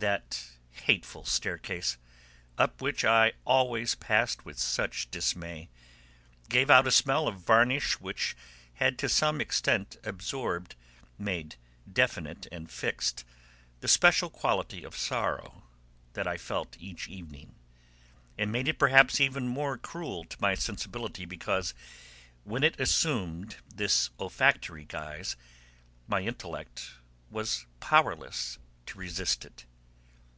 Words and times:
That 0.00 0.52
hateful 0.70 1.26
staircase, 1.26 1.98
up 2.56 2.80
which 2.80 3.04
I 3.04 3.34
always 3.44 3.94
passed 3.94 4.46
with 4.46 4.58
such 4.58 5.10
dismay, 5.10 5.68
gave 6.48 6.70
out 6.70 6.86
a 6.86 6.90
smell 6.90 7.28
of 7.28 7.40
varnish 7.42 8.00
which 8.00 8.34
had 8.76 8.98
to 9.00 9.10
some 9.10 9.42
extent 9.42 9.98
absorbed, 10.02 10.74
made 11.18 11.56
definite 11.92 12.46
and 12.50 12.70
fixed 12.70 13.26
the 13.80 13.88
special 13.88 14.30
quality 14.30 14.84
of 14.84 14.96
sorrow 14.96 15.64
that 16.14 16.26
I 16.26 16.38
felt 16.38 16.78
each 16.80 17.06
evening, 17.06 17.54
and 18.38 18.50
made 18.50 18.68
it 18.68 18.78
perhaps 18.78 19.20
even 19.20 19.48
more 19.48 19.76
cruel 19.76 20.24
to 20.24 20.40
my 20.40 20.54
sensibility 20.54 21.26
because, 21.26 21.74
when 22.44 22.64
it 22.64 22.80
assumed 22.80 23.56
this 23.68 24.08
olfactory 24.18 24.86
guise, 24.86 25.36
my 26.08 26.22
intellect 26.22 26.92
was 27.30 27.66
powerless 27.80 28.58
to 28.86 28.96
resist 28.98 29.44
it. 29.44 29.66